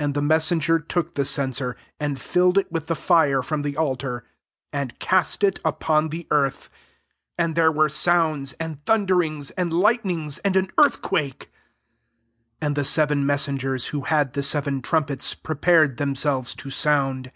[0.00, 3.76] 5 And the messenger took the censer, and filled it with the fire from the
[3.76, 4.24] altar,
[4.72, 6.68] and cast it upon the earth:
[7.38, 11.42] and there were sounds, and thunderings, and lightnings, and an earthquake.
[11.44, 11.50] 6
[12.60, 17.30] And the seven messengers who had the seven trumpets, prepared themselves to sound.